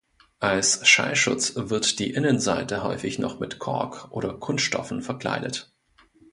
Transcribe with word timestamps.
Als 0.39 0.87
Schallschutz 0.87 1.53
wird 1.55 1.99
die 1.99 2.09
Innenseite 2.09 2.81
häufig 2.83 3.19
noch 3.19 3.39
mit 3.39 3.59
Kork 3.59 4.11
oder 4.11 4.33
Kunststoffen 4.33 5.03
verkleidet. 5.03 5.71